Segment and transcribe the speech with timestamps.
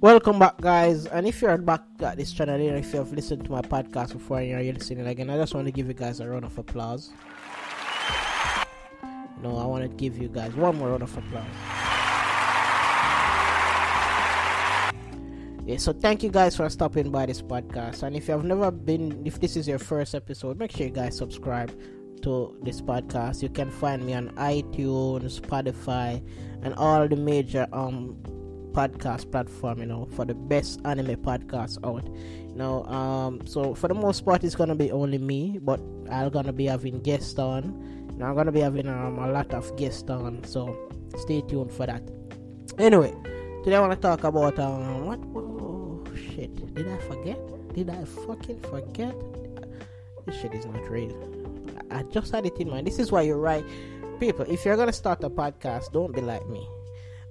[0.00, 1.06] Welcome back, guys.
[1.06, 4.40] And if you're back at this channel, and if you've listened to my podcast before
[4.40, 7.12] and you're listening again, I just want to give you guys a round of applause.
[9.40, 11.46] No, I want to give you guys one more round of applause.
[15.64, 18.02] Yeah, so thank you guys for stopping by this podcast.
[18.02, 20.92] And if you have never been, if this is your first episode, make sure you
[20.92, 21.72] guys subscribe
[22.20, 23.42] to this podcast.
[23.42, 26.22] You can find me on iTunes, Spotify,
[26.62, 28.22] and all the major um
[28.76, 32.04] podcast platform, you know, for the best anime podcast out.
[32.04, 35.80] You know, um, so for the most part, it's gonna be only me, but
[36.12, 37.72] I'm gonna be having guests on.
[38.12, 40.76] You know, I'm gonna be having um, a lot of guests on, so
[41.16, 42.04] stay tuned for that.
[42.76, 43.16] Anyway,
[43.64, 45.20] today I want to talk about um, what?
[45.32, 46.52] Oh shit!
[46.74, 47.40] Did I forget?
[47.72, 49.16] Did I fucking forget?
[50.26, 51.16] This shit is not real.
[51.90, 52.86] I just had it in mind.
[52.86, 53.64] This is why you're right,
[54.20, 54.44] people.
[54.44, 56.68] If you're gonna start a podcast, don't be like me.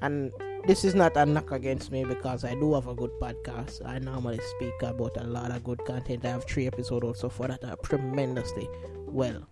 [0.00, 0.32] And
[0.68, 3.80] this is not a knock against me because I do have a good podcast.
[3.86, 6.26] I normally speak about a lot of good content.
[6.26, 8.68] I have three episodes also for that are tremendously
[9.06, 9.48] well,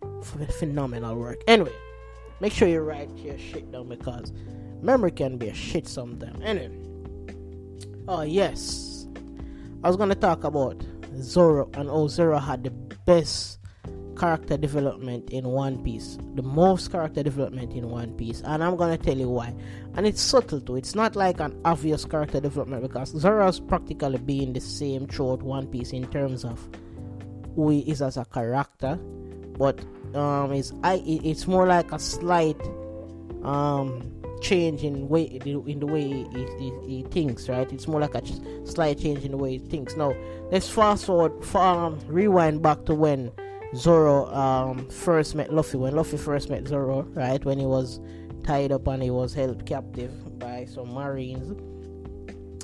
[0.58, 1.42] phenomenal work.
[1.46, 1.72] Anyway,
[2.40, 4.34] make sure you write your shit down because
[4.82, 6.38] memory can be a shit sometimes.
[6.44, 6.78] Anyway,
[8.08, 9.08] oh yes,
[9.82, 10.84] I was gonna talk about
[11.22, 12.70] Zoro and oh Zoro had the
[13.06, 13.58] best
[14.16, 18.98] character development in One Piece, the most character development in One Piece, and I'm gonna
[18.98, 19.54] tell you why.
[19.94, 20.76] And it's subtle too.
[20.76, 25.66] It's not like an obvious character development because Zoro's practically being the same throughout One
[25.66, 26.66] Piece in terms of
[27.54, 28.96] who he is as a character,
[29.58, 29.80] but
[30.14, 32.60] um, it's I it's more like a slight
[33.42, 37.70] um change in way in the way he, he, he, thinks right?
[37.72, 38.22] It's more like a
[38.66, 39.96] slight change in the way he thinks.
[39.96, 40.14] Now
[40.50, 43.32] let's fast forward um, rewind back to when
[43.74, 48.00] Zoro um, first met Luffy, when Luffy first met Zoro, right, when he was
[48.44, 51.60] tied up and he was held captive by some Marines,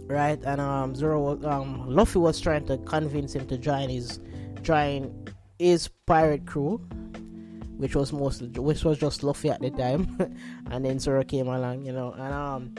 [0.07, 4.21] right, and um, Zoro, um, Luffy was trying to convince him to join his,
[4.63, 6.79] join his pirate crew,
[7.77, 10.17] which was mostly, which was just Luffy at the time,
[10.71, 12.75] and then Zoro came along, you know, and um,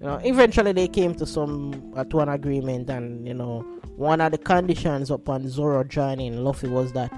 [0.00, 3.60] you know, eventually they came to some uh, to an agreement, and you know,
[3.96, 7.12] one of the conditions upon Zoro joining Luffy was that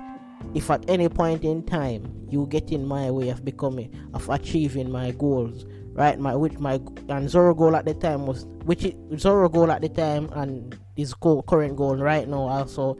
[0.54, 4.90] if at any point in time you get in my way of becoming of achieving
[4.90, 5.64] my goals
[5.94, 6.18] right?
[6.18, 9.82] My which my and Zoro goal at the time was which is, zoro goal at
[9.82, 12.96] the time and his goal current goal right now also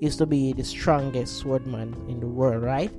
[0.00, 2.92] is to be the strongest swordman in the world right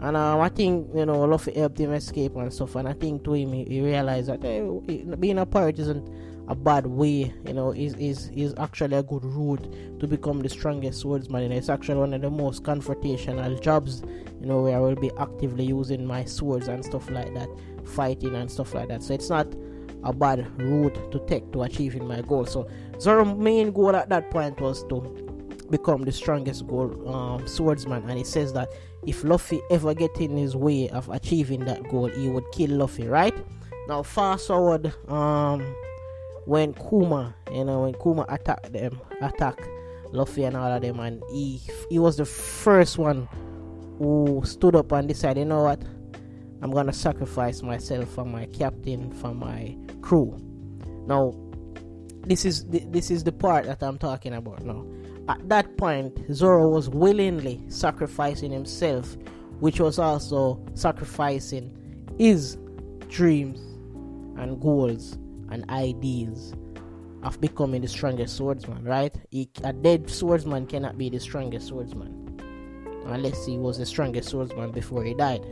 [0.00, 2.74] and um, I think you know Luffy helped him escape and stuff.
[2.76, 4.62] And I think to him he, he realized that hey,
[5.18, 6.08] being a pirate isn't
[6.46, 9.66] a bad way you know is is is actually a good route
[9.98, 11.44] to become the strongest swordsman.
[11.44, 14.02] And it's actually one of the most confrontational jobs
[14.40, 17.48] you know where i will be actively using my swords and stuff like that
[17.84, 19.02] fighting and stuff like that.
[19.02, 19.46] So it's not
[20.02, 22.44] a bad route to take to achieving my goal.
[22.46, 22.68] So
[23.00, 25.33] Zoro's main goal at that point was to
[25.70, 28.68] become the strongest goal um, swordsman and he says that
[29.06, 33.06] if Luffy ever get in his way of achieving that goal he would kill Luffy
[33.06, 33.34] right
[33.88, 35.74] now fast forward um
[36.46, 39.66] when Kuma, you know, when Kuma attacked them, attack
[40.12, 41.60] Luffy and all of them, and he
[41.90, 43.28] he was the first one
[43.98, 45.82] who stood up and decided, you know what,
[46.62, 50.36] I'm gonna sacrifice myself for my captain, for my crew.
[51.06, 51.34] Now,
[52.22, 54.84] this is this is the part that I'm talking about now.
[55.28, 59.16] At that point, Zoro was willingly sacrificing himself,
[59.60, 61.74] which was also sacrificing
[62.18, 62.58] his
[63.08, 63.60] dreams
[64.38, 65.18] and goals
[65.50, 66.52] and ideas
[67.22, 69.14] of becoming the strongest swordsman, right?
[69.30, 72.20] He, a dead swordsman cannot be the strongest swordsman
[73.06, 75.44] unless he was the strongest swordsman before he died.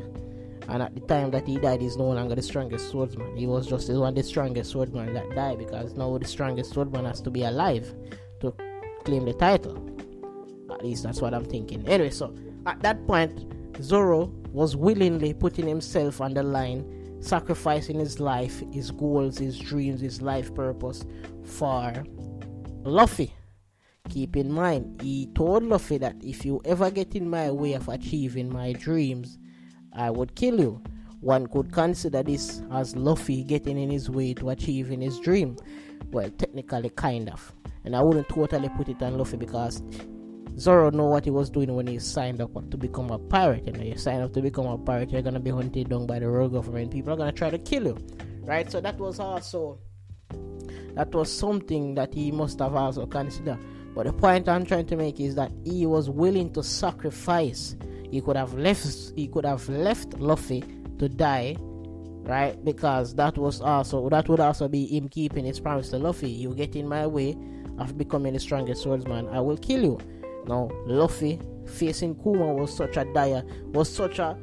[0.69, 3.37] And at the time that he died, he's no longer the strongest swordsman.
[3.37, 7.05] He was just one of the strongest swordsman that died because now the strongest swordsman
[7.05, 7.93] has to be alive
[9.05, 9.77] claim the title.
[10.71, 11.87] At least that's what I'm thinking.
[11.89, 12.35] Anyway, so
[12.67, 18.91] at that point, Zoro was willingly putting himself on the line sacrificing his life, his
[18.91, 21.05] goals, his dreams, his life purpose
[21.45, 22.05] for
[22.83, 23.33] Luffy.
[24.09, 27.89] Keep in mind, he told Luffy that if you ever get in my way of
[27.89, 29.39] achieving my dreams,
[29.93, 30.83] I would kill you.
[31.21, 35.57] One could consider this as Luffy getting in his way to achieving his dream.
[36.11, 37.53] Well, technically, kind of.
[37.85, 39.83] And I wouldn't totally put it on Luffy because
[40.59, 43.67] Zoro know what he was doing when he signed up to become a pirate.
[43.67, 46.19] You know, you sign up to become a pirate, you're gonna be hunted down by
[46.19, 46.93] the royal government.
[46.93, 47.99] People are gonna try to kill you,
[48.43, 48.71] right?
[48.71, 49.79] So that was also
[50.95, 53.59] that was something that he must have also considered.
[53.95, 57.77] But the point I'm trying to make is that he was willing to sacrifice.
[58.11, 59.13] He could have left.
[59.17, 60.63] He could have left Luffy
[60.99, 61.57] to die
[62.25, 62.65] right?
[62.65, 66.31] Because that was also that would also be him keeping his promise to Luffy.
[66.31, 67.37] You get in my way
[67.79, 69.99] of becoming the strongest swordsman, I will kill you.
[70.47, 74.37] Now Luffy facing Kuma was such a dire, was such a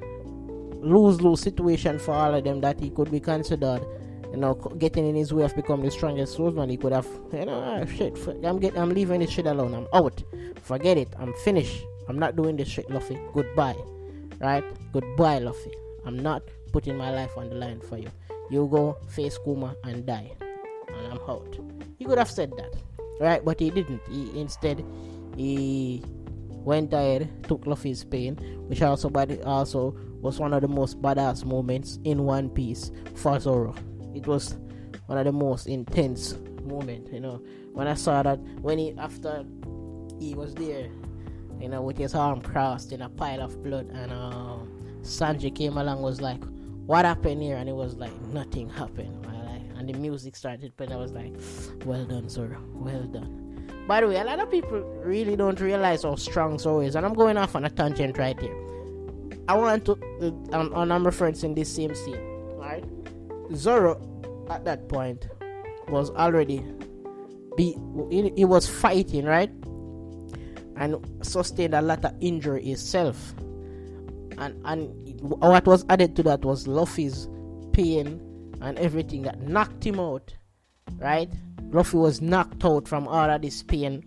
[0.82, 3.86] lose lose situation for all of them that he could be considered
[4.32, 6.70] you know, getting in his way of becoming the strongest swordsman.
[6.70, 8.18] He could have, you know, ah, shit.
[8.44, 9.74] I'm get, I'm leaving this shit alone.
[9.74, 10.22] I'm out.
[10.62, 11.10] Forget it.
[11.20, 11.84] I'm finished.
[12.08, 13.20] I'm not doing this shit, Luffy.
[13.34, 13.76] Goodbye,
[14.40, 14.64] right?
[14.94, 15.72] Goodbye, Luffy.
[16.06, 18.10] I'm not putting my life on the line for you.
[18.50, 21.58] You go face Kuma and die, and I'm out.
[21.98, 22.74] He could have said that,
[23.20, 23.44] right?
[23.44, 24.02] But he didn't.
[24.10, 24.86] He instead
[25.36, 26.04] he
[26.50, 28.36] went ahead, took Luffy's pain,
[28.68, 33.40] which also, but also was one of the most badass moments in One Piece for
[33.40, 33.74] Zoro
[34.14, 34.58] it was
[35.06, 37.42] one of the most intense moment you know
[37.74, 39.44] when i saw that when he after
[40.20, 40.90] he was there
[41.60, 44.70] you know with his arm crossed in a pile of blood and um,
[45.02, 46.42] sanji came along was like
[46.86, 49.26] what happened here and it was like nothing happened
[49.80, 51.34] and the music started playing i was like
[51.86, 52.56] well done sir.
[52.74, 53.48] Well done.
[53.88, 57.06] By the way a lot of people really don't realize how strong Zoro is and
[57.06, 58.56] i'm going off on a tangent right here.
[59.48, 62.22] I want to uh, and i'm referencing this same scene
[62.58, 62.84] right?
[63.56, 63.98] Zoro
[64.50, 65.28] at that point
[65.88, 66.64] was already
[67.56, 67.76] be
[68.12, 69.50] he, was fighting right?
[70.76, 73.34] And sustained a lot of injury himself
[74.38, 77.28] and and what was added to that was Luffy's
[77.74, 78.22] pain
[78.62, 80.34] and everything that knocked him out
[80.98, 81.30] right?
[81.72, 84.04] Luffy was knocked out from all of this pain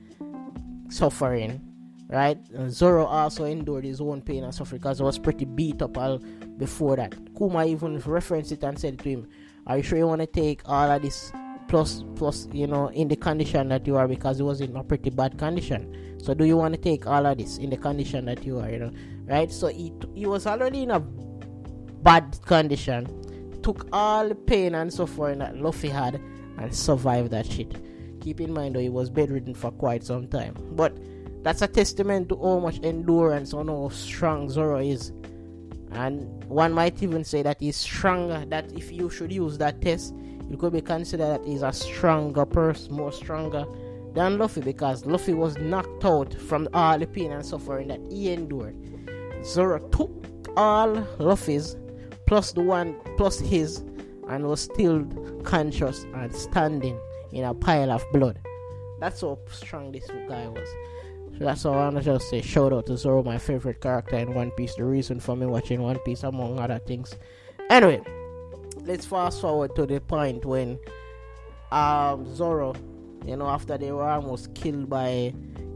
[0.90, 1.60] suffering
[2.12, 2.38] right?
[2.52, 5.96] And Zoro also endured his own pain and suffering because he was pretty beat up
[5.96, 6.18] all
[6.58, 7.14] before that.
[7.36, 9.28] Kuma even referenced it and said to him
[9.66, 11.32] are you sure you want to take all of this
[11.68, 14.06] plus plus you know in the condition that you are?
[14.06, 16.18] Because it was in a pretty bad condition.
[16.22, 18.70] So do you want to take all of this in the condition that you are
[18.70, 18.92] you know?
[19.24, 19.50] Right?
[19.50, 23.06] So he, he was already in a bad condition
[23.62, 26.20] took all the pain and suffering that Luffy had
[26.58, 27.74] and survived that shit.
[28.20, 30.54] Keep in mind though he was bedridden for quite some time.
[30.72, 30.96] But
[31.42, 35.12] that's a testament to how much endurance and how strong Zoro is.
[35.92, 40.14] And one might even say that he's stronger that if you should use that test
[40.52, 43.64] it could be considered that he's a stronger person more stronger
[44.14, 48.32] than Luffy because Luffy was knocked out from all the pain and suffering that he
[48.32, 48.76] endured.
[49.44, 50.10] Zoro took
[50.56, 51.76] all Luffy's
[52.26, 53.78] plus the one plus his
[54.28, 55.04] and was still
[55.42, 56.98] conscious and standing
[57.32, 58.38] in a pile of blood
[59.00, 60.68] that's how strong this guy was
[61.38, 62.42] so that's all I want to just say.
[62.42, 64.74] Shout out to Zoro, my favorite character in One Piece.
[64.74, 67.16] The reason for me watching One Piece, among other things.
[67.70, 68.02] Anyway,
[68.84, 70.78] let's fast forward to the point when
[71.70, 72.74] um, Zoro,
[73.24, 75.32] you know, after they were almost killed by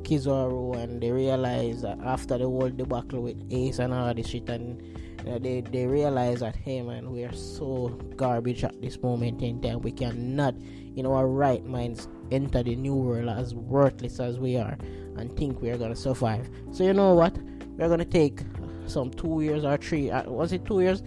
[0.07, 4.49] Kizaru, and they realized that after the whole debacle with Ace and all this shit,
[4.49, 4.81] and
[5.25, 9.43] you know, they they realize that hey man, we are so garbage at this moment
[9.43, 9.81] in time.
[9.81, 10.55] We cannot,
[10.95, 14.79] in our right minds, enter the new world as worthless as we are
[15.17, 16.49] and think we're gonna survive.
[16.71, 17.37] So you know what?
[17.77, 18.43] We're gonna take
[18.87, 20.11] some two years or three.
[20.11, 21.03] Uh, was it two years?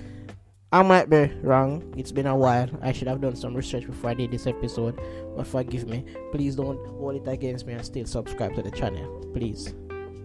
[0.71, 1.93] I might be wrong.
[1.97, 2.69] It's been a while.
[2.81, 4.99] I should have done some research before I did this episode.
[5.35, 6.05] But forgive me.
[6.31, 9.25] Please don't hold it against me and still subscribe to the channel.
[9.33, 9.73] Please.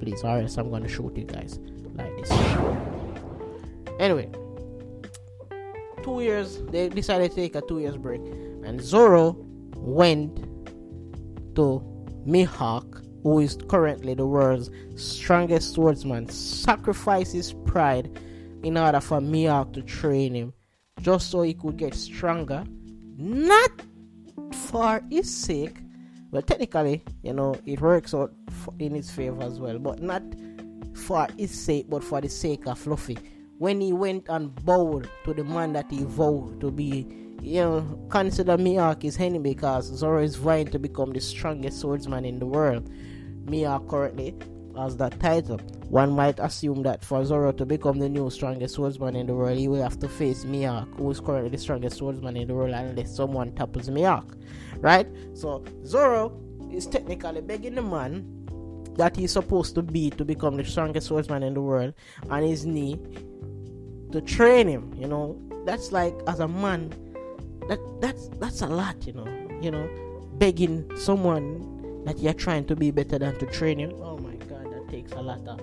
[0.00, 0.22] Please.
[0.22, 1.60] Or else I'm gonna shoot you guys
[1.94, 2.30] like this.
[3.98, 4.28] Anyway.
[6.02, 6.60] Two years.
[6.70, 8.20] They decided to take a two years break.
[8.64, 9.36] And Zoro
[9.76, 10.36] went
[11.54, 11.82] to
[12.26, 18.10] Mihawk who is currently the world's strongest swordsman, sacrifices pride
[18.64, 20.52] in order for Mihawk to train him,
[21.00, 22.64] just so he could get stronger,
[23.16, 23.70] not
[24.52, 25.76] for his sake.
[26.30, 28.32] Well, technically, you know, it works out
[28.78, 30.22] in his favor as well, but not
[30.94, 33.18] for his sake, but for the sake of Luffy
[33.58, 37.06] When he went and bowed to the man that he vowed to be
[37.44, 42.24] you know, consider Mihawk his enemy because Zoro is vying to become the strongest swordsman
[42.24, 42.88] in the world.
[43.44, 44.34] Mihawk currently
[44.76, 45.58] has that title.
[45.88, 49.58] One might assume that for Zoro to become the new strongest swordsman in the world,
[49.58, 52.74] he will have to face Mihawk, who is currently the strongest swordsman in the world,
[52.74, 54.36] unless someone topples Mihawk.
[54.80, 55.06] Right?
[55.34, 56.40] So Zoro
[56.72, 58.44] is technically begging the man
[58.96, 61.94] that he's supposed to be to become the strongest swordsman in the world
[62.30, 62.98] on his knee
[64.12, 64.92] to train him.
[64.96, 66.90] You know, that's like as a man,
[67.68, 69.06] that that's that's a lot.
[69.06, 69.26] You know,
[69.60, 69.88] you know,
[70.34, 73.90] begging someone that you're trying to be better than to train you.
[74.02, 74.33] Oh my
[74.88, 75.60] takes a lot of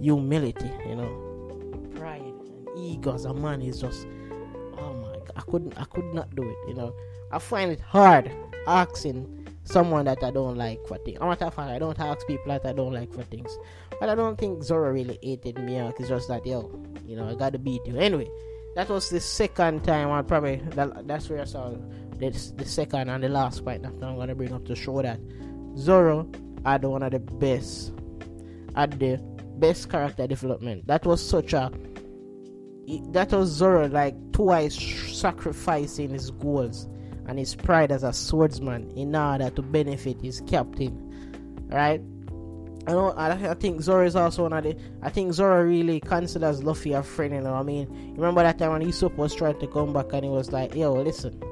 [0.00, 1.90] humility, you know.
[1.94, 4.06] Pride and ego as a man is just
[4.78, 6.94] oh my god, I couldn't I could not do it, you know.
[7.30, 8.30] I find it hard
[8.66, 11.18] asking someone that I don't like for things.
[11.20, 13.58] I'm not fact, I don't ask people that I don't like for things.
[13.98, 16.00] But I don't think Zoro really hated me uh, out.
[16.00, 16.70] It's just that yo,
[17.06, 17.96] you know, I gotta beat you.
[17.96, 18.28] Anyway,
[18.74, 21.74] that was the second time I probably that, that's where I saw
[22.16, 25.20] this the second and the last fight that I'm gonna bring up to show that
[25.76, 26.28] Zoro
[26.64, 27.92] had one of the best
[28.74, 29.18] had the
[29.58, 30.86] best character development.
[30.86, 31.70] That was such a
[33.12, 34.78] that was Zoro like twice
[35.10, 36.86] sacrificing his goals
[37.26, 41.00] and his pride as a swordsman in order to benefit his captain.
[41.68, 42.02] Right?
[42.86, 43.14] I know.
[43.16, 44.76] I, think Zoro is also one of the.
[45.02, 47.34] I think Zoro really considers Luffy a friend.
[47.34, 50.24] You know, I mean, remember that time when Usopp was trying to come back and
[50.24, 51.42] he was like, "Yo, listen,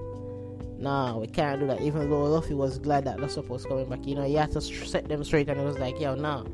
[0.79, 4.07] nah, we can't do that." Even though Luffy was glad that Usopp was coming back,
[4.07, 6.45] you know, he had to set them straight, and he was like, "Yo, nah,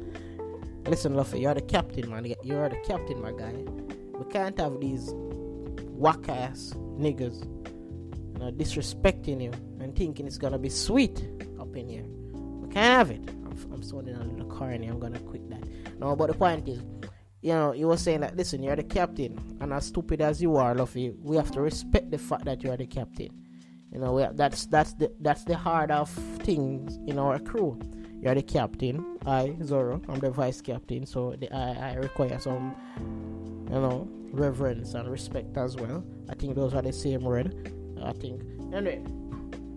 [0.88, 2.26] listen, Luffy, you're the captain, man.
[2.42, 3.52] You're the captain, my guy.
[4.18, 5.12] We can't have these
[5.92, 7.45] whack ass niggas,
[8.35, 11.28] you know, disrespecting you and thinking it's gonna be sweet
[11.61, 12.04] up in here.
[12.61, 13.28] We can't have it."
[13.73, 14.87] I'm sounding a little corny.
[14.87, 15.62] I'm gonna quit that.
[15.99, 16.80] No, but the point is,
[17.42, 20.57] you know, you were saying that listen, you're the captain, and as stupid as you
[20.57, 23.30] are, Luffy, we have to respect the fact that you are the captain.
[23.92, 27.78] You know, have, that's that's the that's the heart of things in our crew.
[28.21, 29.18] You're the captain.
[29.26, 32.75] I Zoro, I'm the vice captain, so the, I I require some,
[33.71, 36.04] you know, reverence and respect as well.
[36.28, 37.73] I think those are the same word.
[38.02, 38.42] I think
[38.75, 39.02] anyway,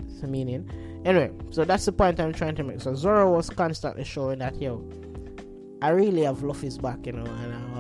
[0.08, 0.70] it's meaning.
[1.06, 2.82] Anyway, so that's the point I'm trying to make.
[2.82, 4.84] So Zoro was constantly showing that yo,
[5.82, 7.71] I really have Luffy's back, you know, and um,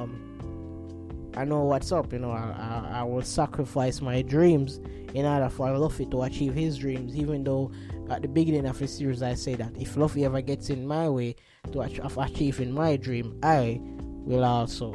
[1.35, 2.31] I know what's up, you know.
[2.31, 4.79] I, I, I will sacrifice my dreams
[5.13, 7.71] in order for Luffy to achieve his dreams, even though
[8.09, 11.09] at the beginning of the series I say that if Luffy ever gets in my
[11.09, 11.35] way
[11.71, 14.91] to ach- of achieving my dream, I will also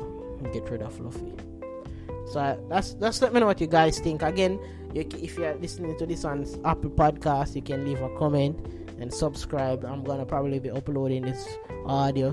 [0.53, 1.33] get rid of Luffy.
[2.27, 4.23] So that's that's let me know what you guys think.
[4.23, 4.61] Again,
[4.93, 8.59] you, if you're listening to this on Apple Podcast, you can leave a comment
[8.99, 9.85] and subscribe.
[9.85, 11.47] I'm gonna probably be uploading this
[11.87, 12.33] audio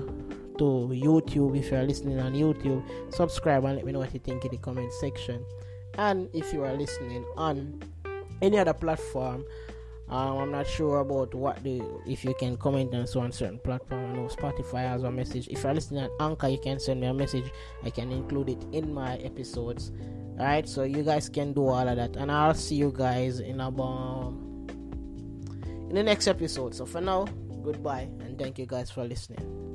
[0.58, 1.58] to YouTube.
[1.58, 4.58] If you're listening on YouTube, subscribe and let me know what you think in the
[4.58, 5.44] comment section.
[5.98, 7.82] And if you are listening on
[8.42, 9.44] any other platform,
[10.08, 13.58] um, I'm not sure about what the if you can comment on so on certain
[13.58, 14.04] platform.
[14.04, 15.48] I know Spotify has a message.
[15.48, 17.50] If you're listening on Anchor, you can send me a message.
[17.82, 19.92] I can include it in my episodes.
[20.38, 23.60] Alright, so you guys can do all of that, and I'll see you guys in
[23.60, 24.34] about
[25.88, 26.74] in the next episode.
[26.74, 27.26] So for now,
[27.62, 29.73] goodbye, and thank you guys for listening.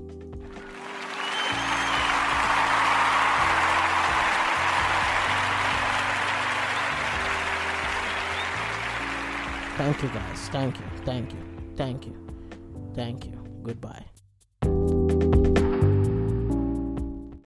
[9.80, 10.50] Thank you guys.
[10.50, 10.86] Thank you.
[11.06, 11.40] Thank you.
[11.78, 12.14] Thank you.
[12.94, 13.42] Thank you.
[13.64, 14.04] Goodbye.